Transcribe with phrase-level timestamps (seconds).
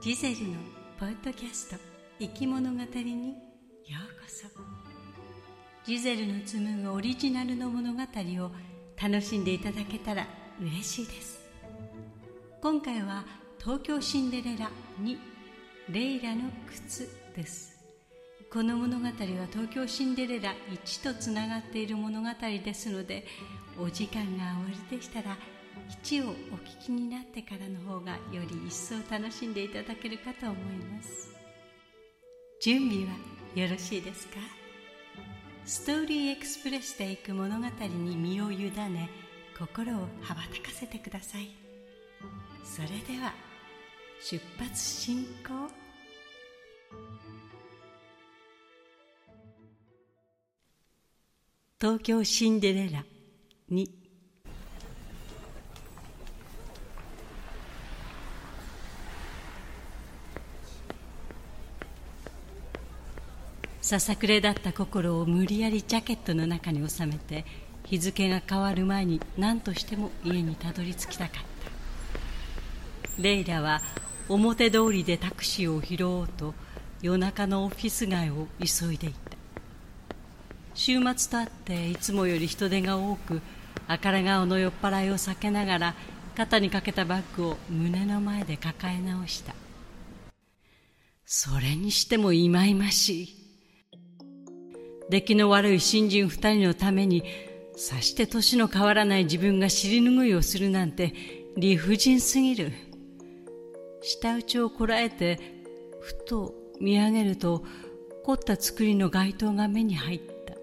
[0.00, 0.54] ジゼルの
[0.98, 1.76] ポッドキャスト
[2.18, 4.46] 生き物語にようこそ。
[5.84, 8.50] ジゼルの紡ぐオリジナルの物語を
[8.98, 10.26] 楽しんでいただけたら
[10.58, 11.40] 嬉しいです。
[12.62, 13.26] 今回は
[13.58, 14.70] 東京シンデレラ
[15.02, 15.18] 2
[15.90, 17.06] レイラの靴
[17.36, 17.76] です。
[18.50, 22.28] この物語は東京シンデレラ1とつながっている物語
[22.64, 23.26] ですので
[23.78, 25.36] お時間が終わりでしたら
[26.04, 31.30] 1をお聞きになってからの方がより一層楽しんでいただけるかと思います。
[32.60, 33.10] 準備は
[33.54, 34.34] よろしいですか？
[35.64, 39.10] ストーリーエクスプレスで行く物語に身を委ね
[39.58, 41.50] 心を羽ばたかせてください。
[42.64, 43.32] それでは
[44.20, 45.70] 出発進行。
[51.80, 53.04] 東京シンデレラ
[53.70, 53.99] 2
[63.90, 67.44] ささくれだった心を無理やりジャケットの中に収めて
[67.86, 71.42] 日付が変わる前に何としても家にたどり着きたかっ
[73.16, 73.20] た。
[73.20, 73.82] レイラは
[74.28, 76.54] 表通りでタクシーを拾おうと
[77.02, 79.36] 夜中のオフィス街を急いでいた。
[80.74, 83.42] 週末とあっていつもより人手が多く
[83.88, 85.94] 赤ら顔の酔っ払いを避けながら
[86.36, 89.52] 肩にかけたバッグを胸の前で抱え直した。
[91.26, 93.39] それにしてもいまいましい。
[95.10, 97.24] 出来の悪い新人二人のために
[97.74, 101.12] さして年の変わらない自分が尻拭いをするなんて
[101.56, 102.72] 理不尽すぎる。
[104.02, 105.38] 舌打ちをこらえて
[106.00, 107.64] ふと見上げると
[108.24, 110.54] 凝った作りの街灯が目に入った。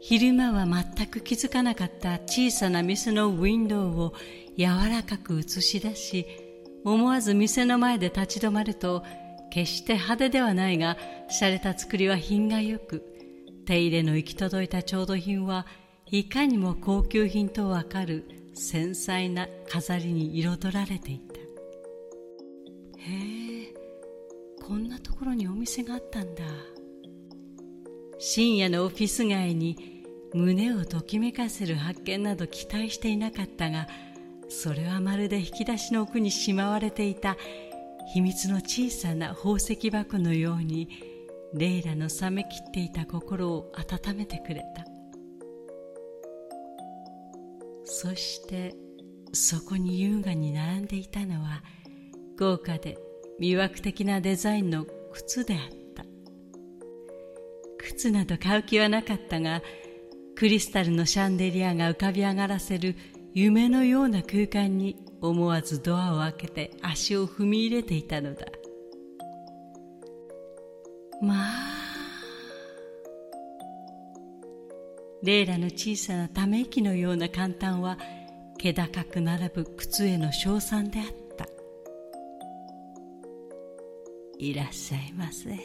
[0.00, 4.14] 昼間は全く気づかなかった小さな店のウィンドウを
[4.56, 6.26] 柔らかく映し出し
[6.84, 9.04] 思わず店の前で立ち止まると
[9.52, 10.96] 決して派手ではないが
[11.28, 13.04] 洒落た作りは品がよく
[13.66, 15.66] 手入れの行き届いた調度品は
[16.06, 18.24] いかにも高級品とわかる
[18.54, 21.38] 繊細な飾りに彩られていた。
[22.98, 23.04] へ
[23.68, 23.74] え
[24.66, 26.44] こんなところにお店があったんだ。
[28.18, 33.86] 深夜のオフィス街に胸をときめかせる発見など期待していなかったが
[34.48, 37.36] それはまるで引き出しの奥にしまわれていた
[38.06, 40.88] 秘密の小さな宝石箱のように
[41.54, 44.84] レイラの冷めきっていた心を温めてくれた。
[47.84, 48.74] そして
[49.32, 51.62] そこに優雅に並んでいたのは
[52.38, 52.98] 豪華で
[53.40, 55.60] 魅惑的なデザインの靴であっ
[55.94, 56.04] た。
[57.78, 59.62] 靴など買う気はなかったが
[60.34, 62.96] クリスタルのシャンデリアが浮かび上がらせる
[63.34, 68.46] 夢のような空間に思わずドアを開けて足を踏み入れていたのだ。
[71.22, 71.72] まあ。
[75.22, 77.96] レイラの小さなため息のような簡単は
[78.58, 81.46] 気高く並ぶ靴への称賛であった。
[84.38, 85.56] いらっしゃいませ。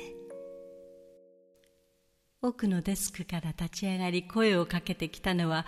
[2.43, 5.65] 奥のデスクから立ち上がり声をかけてきたのは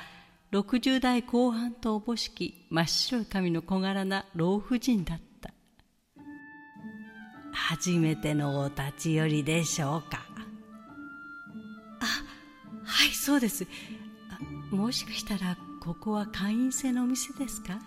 [0.51, 5.53] 60代後半とおぼしき真っ白い髪の小柄な老婦人だった。
[7.51, 10.25] 初めてのお立ち寄りでしょうか。
[12.01, 12.05] あ
[12.85, 13.67] はいそうです。
[14.71, 17.79] もしかしたらここは会員制のお店ですか？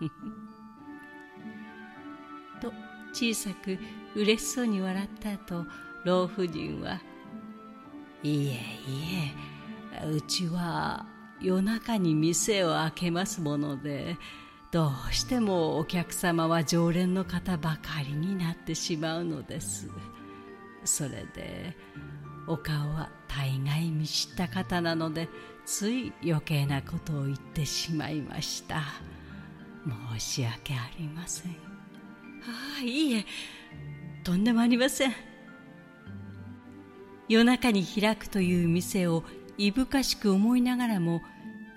[2.60, 2.72] と
[3.12, 3.78] 小さく
[4.16, 5.64] 嬉しそうに笑った後
[6.04, 7.00] 老婦人は
[8.24, 9.32] いえいえ
[10.10, 11.06] うちは
[11.40, 14.16] 夜中に店を開けますもので
[14.70, 19.88] どうしてもお客様は常連の方ばかりになってしまうのです。
[20.84, 21.76] それで
[22.46, 25.28] お顔は大概見知った方なので
[25.64, 28.82] つい余計なことを言ってしまいました。
[30.16, 31.52] 申し訳ありません。
[31.52, 31.54] あ
[32.80, 33.26] あいいえ。
[34.24, 35.14] とんでもありません。
[37.28, 39.24] 夜中に開くという店を
[39.58, 41.20] いぶかしく思いながらも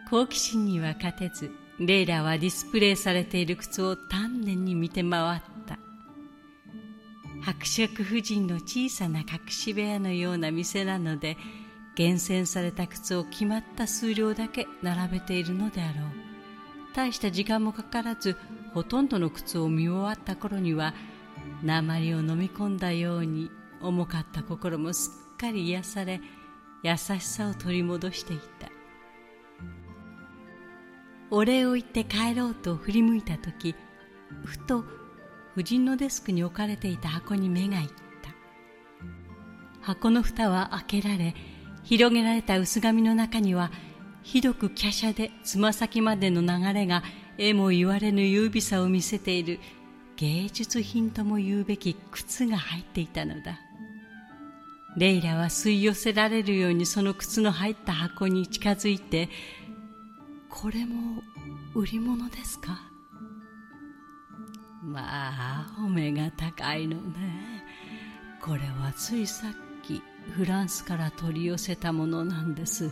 [0.09, 5.79] 好奇心には勝てずレイラはディスプレイされている靴を丹念に見て回った。
[7.41, 11.37] 伯爵夫人の小さな隠し部屋のような店なので
[11.95, 16.05] 厳選された靴を決まった数量だけ並べているのであろう。
[16.93, 18.37] 大した時間もかからず
[18.75, 20.93] ほとんどの靴を見終わった頃には
[21.63, 23.49] 鉛を飲み込んだように
[23.81, 26.21] 重かった心もすっかり癒され
[26.83, 28.69] 優しさを取り戻していた。
[31.29, 33.73] お礼を言って帰ろうと振り向いた時
[34.43, 34.83] ふと
[35.53, 37.93] 夫人のデスクに置かれていた箱に目がいった。
[39.81, 41.35] 箱の蓋は開けられ
[41.83, 43.71] 広げられた薄紙の中には
[44.23, 47.03] ひどく華奢でつま先までの流れが
[47.37, 49.59] えも言われぬ優美さを見せている
[50.17, 53.59] 芸術品とも言うべき靴が入っていたのだ。
[54.97, 59.29] レイラは吸い寄せられるようにその靴の入った箱に近づいて
[60.49, 61.21] これも
[61.73, 62.81] 売り物ですか？
[64.83, 67.63] まあお目が高いのね。
[68.41, 69.51] これはついさっ
[69.83, 70.01] き
[70.33, 72.91] フランスから取り寄せたものなんです。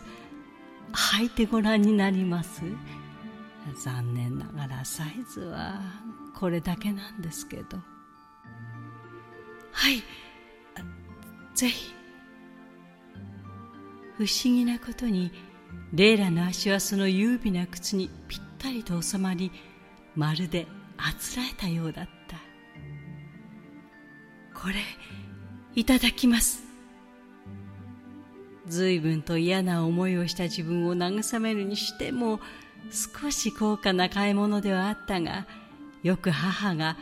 [1.18, 2.62] 履いてご覧になります？
[3.84, 5.80] 残念ながらサイズは
[6.34, 7.76] これだけなんですけど。
[9.72, 10.02] はい。
[11.60, 11.92] ぜひ
[14.16, 15.30] 不思議なことに
[15.92, 19.52] レイラの足はその優美な靴にぴったりと収まり
[20.16, 20.66] まるで
[20.96, 22.36] あつらえたようだった。
[24.58, 24.76] これ
[25.74, 26.62] いただきます。
[28.66, 32.40] 随分と嫌な思いをした自分を慰めるにしても
[33.20, 35.46] 少し高価な買い物ではあったが
[36.02, 36.96] よく母が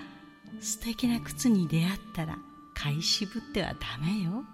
[0.59, 2.39] 素敵な靴に出会ったら
[2.81, 4.45] 買い渋ってはダメよ。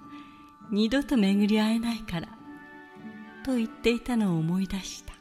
[0.70, 2.28] 二度と巡り会えないから。
[3.44, 5.12] と言っていたのを思い出した。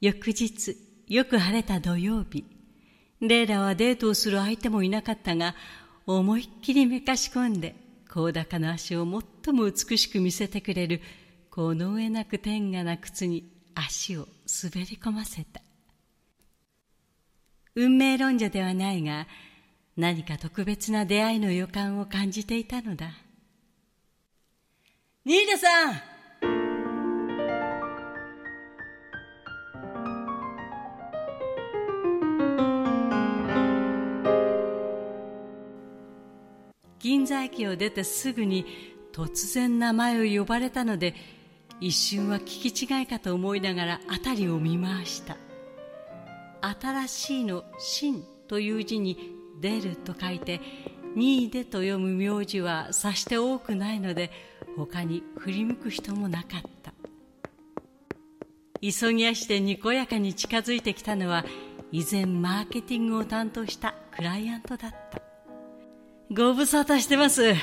[0.00, 0.76] 翌日
[1.08, 2.44] よく晴れた土曜日。
[3.20, 5.54] レイラはデートをする相手もいなかったが
[6.06, 7.74] 思いっきりめかし込んで
[8.10, 9.04] 高高の足を
[9.44, 11.00] 最も美しく見せてくれる
[11.50, 14.28] この上なく天下な靴に足を
[14.62, 15.65] 滑り込ませた。
[17.78, 19.26] 運命論者ではないが
[19.98, 23.10] 何か特別な出会いの予感を感じていたのだ。
[25.26, 26.16] ニーナさん。
[36.98, 38.64] 銀座駅を出てすぐに
[39.12, 41.14] 突然名前を呼ばれたので
[41.80, 45.36] 一瞬は聞き違いかと思いながら辺りを見回した
[46.60, 50.60] 新しいの「新」という字に「出る」と書いて
[51.14, 54.30] 「新出」と読む名字はさして多くないので
[54.76, 56.92] 他に振り向く人もなかった
[58.80, 61.44] 急ぎ足でにこやかに近づいてきたのは
[61.92, 65.22] 以前マーケティングを担当したクライアントだった
[66.30, 67.54] ご無沙汰してます。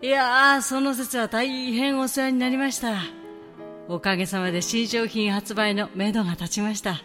[0.00, 2.98] いやー、その説は大変お世話になりました。
[3.88, 7.00] おかげさまで新商品発売の目処が立ちました。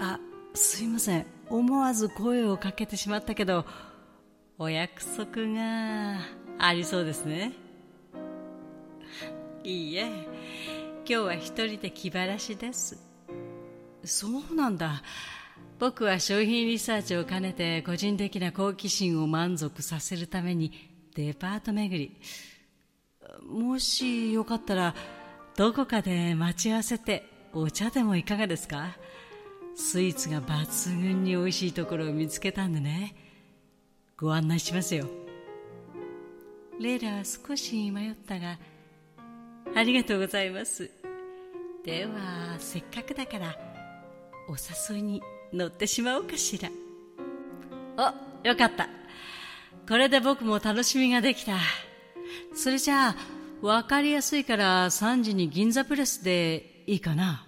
[0.00, 0.18] あ、
[0.54, 1.26] すいません。
[1.48, 3.64] 思わず声をかけてしまったけど、
[4.58, 6.18] お約束が
[6.58, 7.52] ありそうですね。
[9.64, 12.98] いいえ、今日は一人で気晴らしです。
[14.04, 15.02] そうなんだ。
[15.78, 20.72] 僕は商品リサーチを兼ねて個人的な好奇心を満足させるために
[21.14, 22.16] デパート巡り
[23.46, 24.94] もしよかったら
[25.54, 28.96] どこかで待ち合わせてお茶でもいかがですか？
[29.76, 33.14] スイーツが抜群に美味しいところを見つけたんでね。
[34.16, 35.06] ご案内しますよ。
[36.80, 38.58] レイラは少し迷ったが
[39.74, 40.90] ありがとうございます。
[41.84, 43.56] ではせっかくだから
[44.48, 44.56] お
[44.92, 45.22] 誘いに
[45.52, 46.70] 乗ってしまおうかしら。
[47.98, 48.88] およかった。
[49.86, 51.58] これで僕も楽しみができた。
[52.54, 53.16] それじゃあ
[53.60, 57.46] 分かりやすいから3時に銀座プレスでいいかな。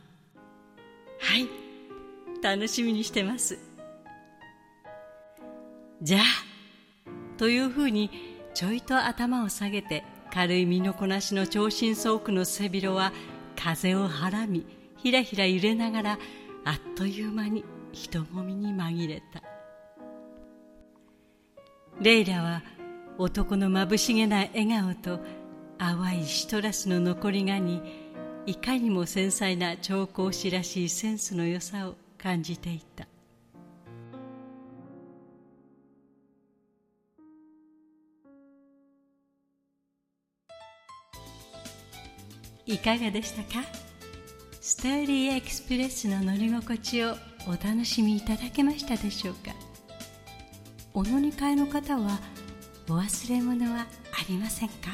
[1.20, 1.57] はい。
[2.42, 3.58] 楽しみにしてます。
[6.00, 6.22] じゃあ
[7.38, 8.10] というふうに
[8.54, 13.12] ちょいと頭を下げて軽い身のこなしの超深層区の背広は
[13.56, 14.66] 風をはらみ
[14.96, 16.18] ひらひら揺れながら
[16.64, 19.42] あっという間に人混みに紛れた。
[22.00, 22.62] レイラは
[23.16, 25.20] 男のまぶしげな笑顔と
[25.78, 27.82] 淡いシトラスの残りがに
[28.46, 33.06] いかにも繊細な調香師らしいセンスの良さを感じていた。
[42.66, 43.64] いかがでしたか？
[44.60, 47.14] スターリーエクスプレスの乗り心地を
[47.46, 49.54] お楽しみいただけましたでしょうか？
[50.92, 52.18] お乗り換えの方は
[52.90, 53.86] お忘れ物はあ
[54.28, 54.90] りませんか？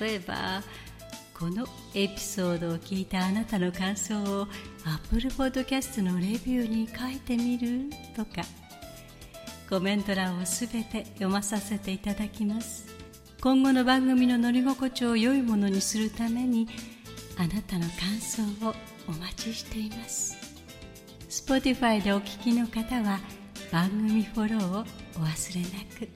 [0.00, 0.62] 例えば
[1.40, 4.46] このエピソードを聞いたあなたの感想を
[4.84, 8.42] Apple Podcast のレビューに書いてみるとか。
[9.70, 12.86] コメント欄をすべて読まさせていただきます。
[13.40, 16.68] 今後の番組の乗り心地を良いものにするために
[17.38, 18.74] あなたの感想を
[19.08, 20.36] お待ちしています。
[21.30, 23.20] Spotify でお聞きの方は
[23.70, 25.68] 番組フォローをお忘れな
[25.98, 26.08] く。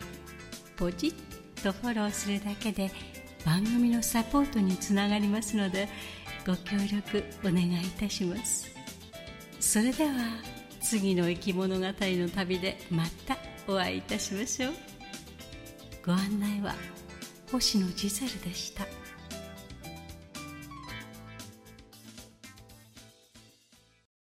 [0.76, 2.90] ポチッとフォローするだけで
[3.44, 5.88] 番組のサポートにつながりますので
[6.46, 8.74] ご協力お願いいたします
[9.60, 10.10] それでは
[10.80, 13.36] 次の生き物語の旅でまた
[13.66, 14.72] お会いいたしましょう
[16.04, 16.74] ご案内は
[17.50, 19.03] 星野ジゼルでした。